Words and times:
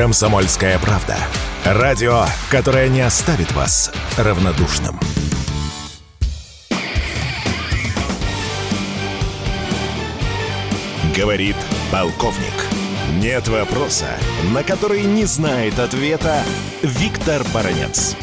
Комсомольская 0.00 0.78
правда. 0.78 1.14
Радио, 1.62 2.24
которое 2.50 2.88
не 2.88 3.02
оставит 3.02 3.52
вас 3.52 3.92
равнодушным. 4.16 4.98
Говорит 11.14 11.56
полковник. 11.92 12.54
Нет 13.18 13.48
вопроса, 13.48 14.08
на 14.54 14.62
который 14.62 15.02
не 15.02 15.26
знает 15.26 15.78
ответа 15.78 16.44
Виктор 16.82 17.44
Баранец. 17.52 18.16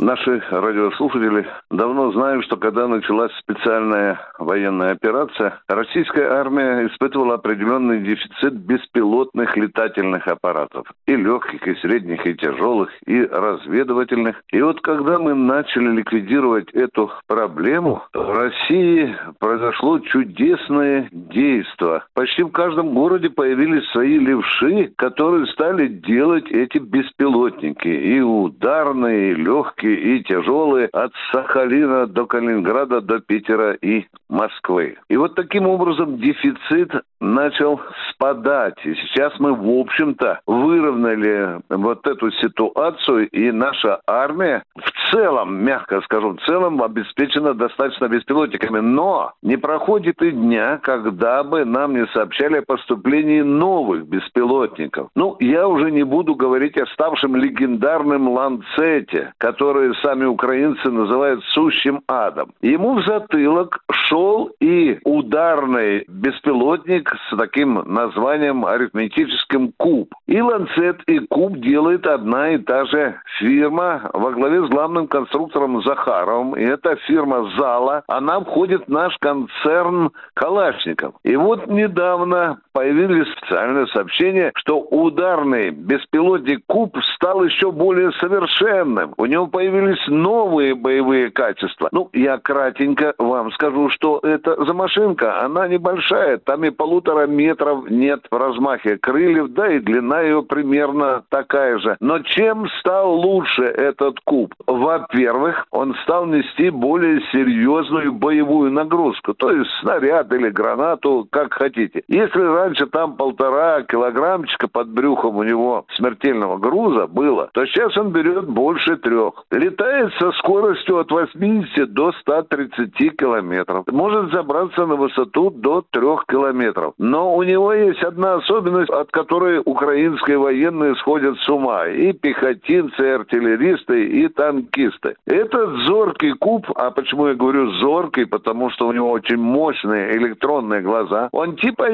Наши 0.00 0.42
радиослушатели 0.50 1.46
давно 1.70 2.10
знают, 2.12 2.46
что 2.46 2.56
когда 2.56 2.88
началась 2.88 3.32
специальная 3.38 4.18
военная 4.38 4.92
операция, 4.92 5.60
российская 5.68 6.26
армия 6.26 6.86
испытывала 6.86 7.34
определенный 7.34 8.00
дефицит 8.00 8.54
беспилотных 8.54 9.58
летательных 9.58 10.26
аппаратов. 10.26 10.90
И 11.04 11.14
легких, 11.14 11.68
и 11.68 11.74
средних, 11.82 12.24
и 12.24 12.34
тяжелых, 12.34 12.88
и 13.04 13.22
разведывательных. 13.26 14.42
И 14.52 14.62
вот 14.62 14.80
когда 14.80 15.18
мы 15.18 15.34
начали 15.34 15.90
ликвидировать 15.90 16.70
эту 16.70 17.10
проблему, 17.26 18.02
в 18.14 18.30
России 18.30 19.14
произошло 19.38 19.98
чудесное 19.98 21.10
действие. 21.12 22.04
Почти 22.14 22.42
в 22.42 22.52
каждом 22.52 22.94
городе 22.94 23.28
появились 23.28 23.86
свои 23.90 24.18
левши, 24.18 24.94
которые 24.96 25.46
стали 25.48 25.88
делать 25.88 26.50
эти 26.50 26.78
беспилотники. 26.78 27.88
И 27.88 28.20
ударные, 28.20 29.32
и 29.32 29.34
легкие, 29.34 29.89
и 29.94 30.22
тяжелые 30.22 30.86
от 30.86 31.12
Сахалина 31.32 32.06
до 32.06 32.26
Калининграда, 32.26 33.00
до 33.00 33.20
Питера 33.20 33.72
и 33.72 34.04
Москвы. 34.28 34.96
И 35.08 35.16
вот 35.16 35.34
таким 35.34 35.66
образом 35.66 36.18
дефицит 36.18 36.92
начал 37.20 37.80
спадать. 38.10 38.78
И 38.84 38.94
сейчас 38.94 39.32
мы, 39.38 39.54
в 39.54 39.80
общем-то, 39.80 40.40
выровняли 40.46 41.60
вот 41.68 42.06
эту 42.06 42.30
ситуацию, 42.32 43.28
и 43.28 43.50
наша 43.50 44.00
армия 44.06 44.62
в 44.76 44.99
целом, 45.10 45.64
мягко 45.64 46.00
скажу, 46.02 46.34
в 46.34 46.40
целом 46.46 46.82
обеспечена 46.82 47.54
достаточно 47.54 48.08
беспилотниками. 48.08 48.80
Но 48.80 49.32
не 49.42 49.56
проходит 49.56 50.22
и 50.22 50.30
дня, 50.30 50.78
когда 50.82 51.42
бы 51.42 51.64
нам 51.64 51.94
не 51.94 52.06
сообщали 52.08 52.58
о 52.58 52.62
поступлении 52.62 53.40
новых 53.40 54.06
беспилотников. 54.06 55.08
Ну, 55.14 55.36
я 55.40 55.68
уже 55.68 55.90
не 55.90 56.02
буду 56.02 56.34
говорить 56.34 56.76
о 56.78 56.86
ставшем 56.86 57.36
легендарном 57.36 58.28
Ланцете, 58.28 59.32
который 59.38 59.94
сами 60.02 60.24
украинцы 60.24 60.90
называют 60.90 61.42
сущим 61.46 62.02
адом. 62.08 62.52
Ему 62.62 62.94
в 62.94 63.04
затылок 63.04 63.80
шел 63.90 64.50
и 64.60 64.98
ударный 65.04 66.04
беспилотник 66.08 67.12
с 67.28 67.36
таким 67.36 67.82
названием 67.86 68.64
арифметическим 68.64 69.72
куб. 69.76 70.12
И 70.26 70.40
ланцет, 70.40 71.02
и 71.06 71.18
куб 71.20 71.56
делает 71.58 72.06
одна 72.06 72.50
и 72.50 72.58
та 72.58 72.84
же 72.86 73.20
фирма 73.38 74.10
во 74.12 74.32
главе 74.32 74.64
с 74.66 74.68
главным 74.68 74.99
конструктором 75.08 75.82
Захаровым. 75.82 76.54
И 76.54 76.62
эта 76.62 76.96
фирма 76.96 77.50
«Зала», 77.58 78.02
она 78.06 78.40
входит 78.40 78.86
в 78.86 78.88
наш 78.88 79.16
концерн 79.18 80.10
Калашников. 80.34 81.14
И 81.22 81.36
вот 81.36 81.66
недавно 81.66 82.60
появились 82.80 83.30
специальные 83.32 83.86
сообщения, 83.88 84.52
что 84.54 84.80
ударный 84.80 85.70
беспилотник 85.70 86.60
«Куб» 86.66 86.96
стал 87.14 87.44
еще 87.44 87.72
более 87.72 88.10
совершенным. 88.12 89.12
У 89.18 89.26
него 89.26 89.48
появились 89.48 90.02
новые 90.08 90.74
боевые 90.74 91.30
качества. 91.30 91.90
Ну, 91.92 92.08
я 92.14 92.38
кратенько 92.38 93.12
вам 93.18 93.52
скажу, 93.52 93.90
что 93.90 94.20
это 94.22 94.64
за 94.64 94.72
машинка. 94.72 95.42
Она 95.42 95.68
небольшая, 95.68 96.38
там 96.38 96.64
и 96.64 96.70
полу 96.70 97.00
полутора 97.00 97.26
метров 97.26 97.90
нет 97.90 98.20
в 98.30 98.36
размахе 98.36 98.96
крыльев, 98.98 99.48
да 99.50 99.72
и 99.72 99.78
длина 99.78 100.20
ее 100.22 100.42
примерно 100.42 101.22
такая 101.28 101.78
же. 101.78 101.96
Но 102.00 102.18
чем 102.20 102.68
стал 102.80 103.12
лучше 103.14 103.62
этот 103.62 104.20
куб? 104.20 104.54
Во-первых, 104.66 105.66
он 105.70 105.94
стал 106.02 106.26
нести 106.26 106.70
более 106.70 107.20
серьезную 107.32 108.12
боевую 108.12 108.72
нагрузку, 108.72 109.34
то 109.34 109.50
есть 109.50 109.70
снаряд 109.80 110.32
или 110.32 110.50
гранату, 110.50 111.26
как 111.30 111.54
хотите. 111.54 112.02
Если 112.08 112.40
раньше 112.70 112.86
там 112.86 113.16
полтора 113.16 113.82
килограммчика 113.82 114.68
под 114.68 114.88
брюхом 114.88 115.36
у 115.36 115.42
него 115.42 115.84
смертельного 115.96 116.58
груза 116.58 117.06
было, 117.06 117.50
то 117.52 117.66
сейчас 117.66 117.96
он 117.96 118.10
берет 118.12 118.48
больше 118.48 118.96
трех. 118.96 119.44
Летает 119.50 120.12
со 120.18 120.30
скоростью 120.32 120.98
от 120.98 121.10
80 121.10 121.92
до 121.92 122.12
130 122.12 123.16
километров. 123.16 123.84
Может 123.90 124.32
забраться 124.32 124.86
на 124.86 124.94
высоту 124.94 125.50
до 125.50 125.82
3 125.90 126.00
километров. 126.28 126.94
Но 126.98 127.34
у 127.34 127.42
него 127.42 127.72
есть 127.72 128.02
одна 128.02 128.34
особенность, 128.34 128.90
от 128.90 129.10
которой 129.10 129.60
украинские 129.64 130.38
военные 130.38 130.94
сходят 130.96 131.36
с 131.38 131.48
ума. 131.48 131.88
И 131.88 132.12
пехотинцы, 132.12 133.02
и 133.02 133.10
артиллеристы, 133.10 134.06
и 134.06 134.28
танкисты. 134.28 135.16
Этот 135.26 135.70
зоркий 135.86 136.32
куб, 136.32 136.66
а 136.76 136.90
почему 136.90 137.28
я 137.28 137.34
говорю 137.34 137.70
зоркий, 137.72 138.26
потому 138.26 138.70
что 138.70 138.86
у 138.86 138.92
него 138.92 139.10
очень 139.10 139.38
мощные 139.38 140.16
электронные 140.16 140.82
глаза, 140.82 141.28
он 141.32 141.56
типа 141.56 141.90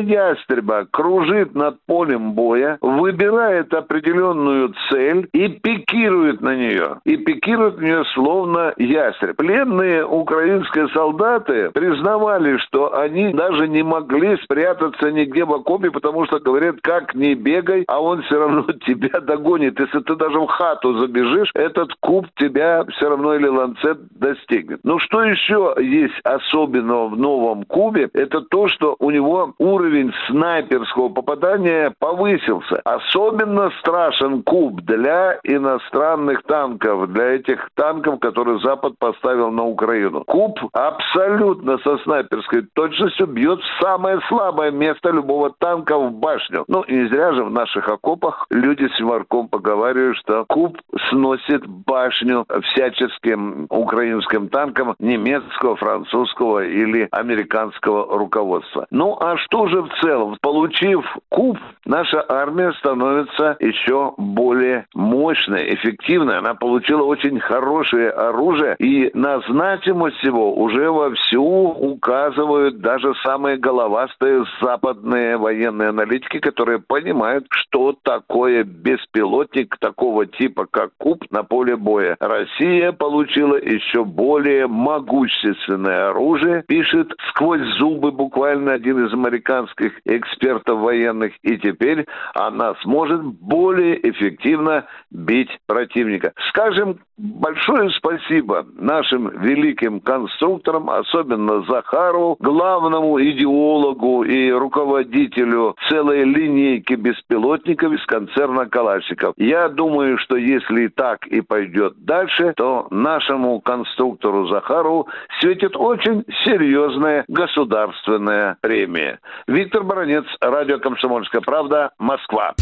ястреба 0.56 0.86
кружит 0.90 1.54
над 1.54 1.76
полем 1.86 2.32
боя, 2.32 2.78
выбирает 2.80 3.72
определенную 3.74 4.74
цель 4.90 5.28
и 5.32 5.48
пикирует 5.48 6.40
на 6.40 6.54
нее. 6.54 7.00
И 7.04 7.16
пикирует 7.16 7.78
на 7.78 7.84
нее 7.84 8.04
словно 8.14 8.72
ястреб. 8.76 9.36
Пленные 9.36 10.04
украинские 10.04 10.88
солдаты 10.88 11.70
признавали, 11.70 12.56
что 12.58 12.96
они 12.98 13.32
даже 13.32 13.68
не 13.68 13.82
могли 13.82 14.36
спрятаться 14.42 14.56
прятаться 14.56 15.10
нигде 15.10 15.44
в 15.44 15.52
окопе, 15.52 15.90
потому 15.90 16.26
что 16.26 16.38
говорят, 16.38 16.76
как 16.82 17.14
не 17.14 17.34
бегай, 17.34 17.84
а 17.88 18.00
он 18.00 18.22
все 18.22 18.38
равно 18.38 18.62
тебя 18.86 19.20
догонит. 19.20 19.78
Если 19.78 20.00
ты 20.00 20.16
даже 20.16 20.38
в 20.38 20.46
хату 20.46 20.98
забежишь, 20.98 21.50
этот 21.54 21.94
куб 22.00 22.26
тебя 22.36 22.84
все 22.96 23.08
равно 23.08 23.34
или 23.34 23.46
ланцет 23.46 23.98
достигнет. 24.18 24.80
Ну 24.82 24.98
что 24.98 25.22
еще 25.22 25.74
есть 25.78 26.18
особенного 26.24 27.08
в 27.08 27.16
новом 27.16 27.64
кубе? 27.64 28.08
Это 28.12 28.40
то, 28.40 28.68
что 28.68 28.96
у 28.98 29.10
него 29.10 29.54
уровень 29.58 30.12
снайперского 30.46 31.08
попадания 31.08 31.92
повысился. 31.98 32.80
Особенно 32.84 33.70
страшен 33.80 34.42
куб 34.42 34.80
для 34.82 35.38
иностранных 35.42 36.42
танков, 36.44 37.08
для 37.12 37.34
этих 37.34 37.68
танков, 37.74 38.20
которые 38.20 38.60
Запад 38.60 38.94
поставил 38.98 39.50
на 39.50 39.64
Украину. 39.64 40.22
Куб 40.24 40.58
абсолютно 40.72 41.78
со 41.78 41.98
снайперской 41.98 42.62
точностью 42.74 43.26
бьет 43.26 43.60
в 43.60 43.82
самое 43.82 44.20
слабое 44.28 44.70
место 44.70 45.10
любого 45.10 45.50
танка 45.58 45.98
в 45.98 46.12
башню. 46.12 46.64
Ну, 46.68 46.82
и 46.82 46.94
не 46.94 47.08
зря 47.08 47.32
же 47.32 47.44
в 47.44 47.50
наших 47.50 47.88
окопах 47.88 48.46
люди 48.50 48.88
с 48.94 49.00
юморком 49.00 49.48
поговаривают, 49.48 50.16
что 50.18 50.44
куб 50.48 50.78
сносит 51.10 51.66
башню 51.66 52.46
всяческим 52.70 53.66
украинским 53.70 54.48
танкам 54.48 54.94
немецкого, 55.00 55.76
французского 55.76 56.64
или 56.64 57.08
американского 57.10 58.16
руководства. 58.16 58.86
Ну, 58.90 59.16
а 59.20 59.36
что 59.38 59.66
же 59.66 59.82
в 59.82 59.88
целом? 60.00 60.35
Получив 60.40 61.04
куб, 61.28 61.58
наша 61.84 62.24
армия 62.28 62.72
становится 62.78 63.56
еще 63.60 64.14
более 64.16 64.86
мощной, 64.94 65.74
эффективной. 65.74 66.38
Она 66.38 66.54
получила 66.54 67.02
очень 67.02 67.40
хорошее 67.40 68.10
оружие, 68.10 68.76
и 68.78 69.10
на 69.14 69.40
значимость 69.40 70.22
его 70.22 70.54
уже 70.54 70.90
вовсю 70.90 71.42
указывают 71.42 72.80
даже 72.80 73.14
самые 73.24 73.56
головастые 73.56 74.44
западные 74.60 75.36
военные 75.36 75.90
аналитики, 75.90 76.38
которые 76.38 76.78
понимают, 76.78 77.46
что 77.50 77.94
такое 78.02 78.64
беспилотник 78.64 79.76
такого 79.78 80.26
типа, 80.26 80.66
как 80.70 80.90
Куб 80.98 81.24
на 81.30 81.42
поле 81.42 81.76
боя. 81.76 82.16
Россия 82.20 82.92
получила 82.92 83.56
еще 83.56 84.04
более 84.04 84.66
могущественное 84.66 86.10
оружие, 86.10 86.64
пишет 86.66 87.12
сквозь 87.30 87.62
зубы 87.78 88.12
буквально 88.12 88.72
один 88.72 89.04
из 89.04 89.12
американских 89.12 89.92
экспертов 90.04 90.25
военных, 90.74 91.32
и 91.42 91.58
теперь 91.58 92.06
она 92.34 92.74
сможет 92.82 93.22
более 93.22 94.08
эффективно 94.08 94.86
бить 95.10 95.50
противника. 95.66 96.32
Скажем 96.48 96.98
большое 97.16 97.90
спасибо 97.90 98.66
нашим 98.76 99.28
великим 99.40 100.00
конструкторам, 100.00 100.90
особенно 100.90 101.62
Захарову, 101.62 102.36
главному 102.40 103.20
идеологу 103.20 104.24
и 104.24 104.50
руководителю 104.50 105.76
целой 105.88 106.24
линейки 106.24 106.94
беспилотников 106.94 107.92
из 107.92 108.04
концерна 108.06 108.66
Калашников. 108.66 109.34
Я 109.36 109.68
думаю, 109.68 110.18
что 110.18 110.36
если 110.36 110.88
так 110.88 111.26
и 111.26 111.40
пойдет 111.40 111.94
дальше, 112.04 112.52
то 112.56 112.86
нашему 112.90 113.60
конструктору 113.60 114.46
Захарову 114.48 115.08
светит 115.40 115.76
очень 115.76 116.24
серьезная 116.44 117.24
государственная 117.28 118.56
премия. 118.60 119.18
Виктор 119.46 119.84
Баранец, 119.84 120.15
радио 120.40 120.78
«Комсомольская 120.78 121.40
правда», 121.40 121.90
Москва. 121.98 122.54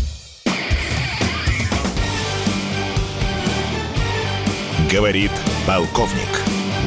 Говорит 4.90 5.32
полковник. 5.66 6.28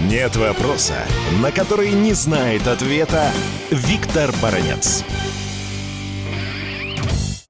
Нет 0.10 0.36
вопроса, 0.38 0.96
на 1.42 1.52
который 1.52 1.92
не 1.92 2.14
знает 2.14 2.68
ответа 2.68 3.32
Виктор 3.72 4.30
Баранец. 4.42 5.04